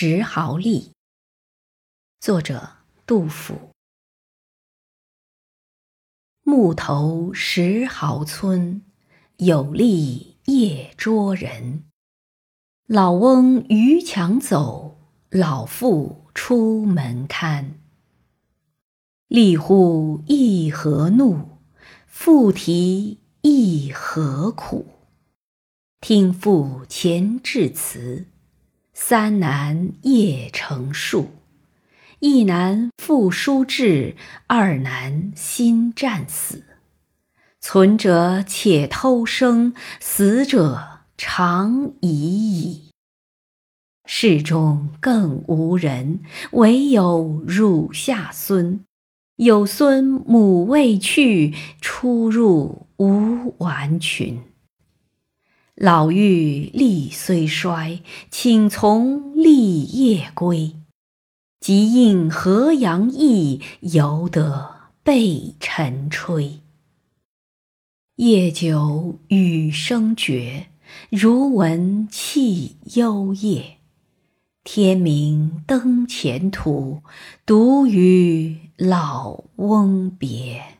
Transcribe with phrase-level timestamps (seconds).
[0.00, 0.92] 石壕吏。
[2.20, 2.70] 作者
[3.04, 3.72] 杜甫。
[6.44, 8.84] 木头石壕村，
[9.38, 11.82] 有吏夜捉人。
[12.86, 15.00] 老翁逾墙走，
[15.30, 17.80] 老妇出门看。
[19.28, 21.58] 吏呼一何怒，
[22.06, 24.86] 妇啼一何苦。
[26.00, 28.28] 听妇前致辞，
[29.00, 31.30] 三男夜成数。
[32.18, 34.16] 一男负书至，
[34.48, 36.64] 二男心战死。
[37.60, 42.90] 存者且偷生，死者长已矣。
[44.04, 48.84] 室中更无人，惟有乳下孙。
[49.36, 54.42] 有孙母未去，出入无完裙。
[55.80, 58.00] 老妪力虽衰，
[58.32, 60.74] 请从立夜归。
[61.60, 66.54] 即应河阳役，犹得备晨炊。
[68.16, 70.66] 夜久雨声绝，
[71.10, 73.76] 如闻泣幽咽。
[74.64, 77.02] 天明登前途，
[77.46, 80.77] 独与老翁别。